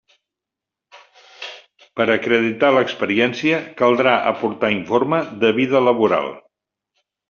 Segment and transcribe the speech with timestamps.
[2.01, 6.37] Per acreditar l'experiència caldrà aportar informe de vida laboral.